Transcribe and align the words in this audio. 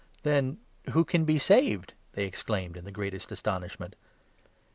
"Then 0.23 0.57
who 0.93 1.05
can 1.05 1.25
be 1.25 1.37
saved?" 1.37 1.93
they 2.13 2.25
exclaimed 2.25 2.75
in 2.75 2.85
the 2.85 2.91
greatest 2.91 3.27
26 3.27 3.37
astonishment. 3.39 3.95